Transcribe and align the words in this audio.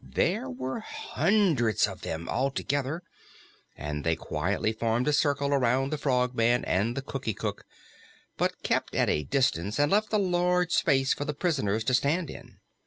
There 0.15 0.49
were 0.49 0.79
hundreds 0.79 1.87
of 1.87 2.01
them, 2.01 2.27
altogether, 2.27 3.03
and 3.75 4.03
they 4.03 4.15
quietly 4.15 4.73
formed 4.73 5.07
a 5.07 5.13
circle 5.13 5.53
around 5.53 5.91
the 5.93 5.97
Frogman 5.99 6.65
and 6.65 6.97
the 6.97 7.03
Cookie 7.03 7.35
Cook, 7.35 7.65
but 8.35 8.63
kept 8.63 8.95
at 8.95 9.09
a 9.11 9.23
distance 9.25 9.77
and 9.79 9.91
left 9.91 10.11
a 10.11 10.17
large 10.17 10.71
space 10.71 11.13
for 11.13 11.25
the 11.25 11.35
prisoners 11.35 11.83
to 11.83 11.93
stand 11.93 12.31
in. 12.31 12.57